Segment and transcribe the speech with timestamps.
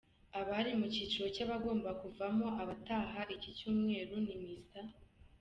[0.39, 4.85] Abari mu cyiciro cy’abagomba kuzavamo abataha iki Cyumweru ni: Mr.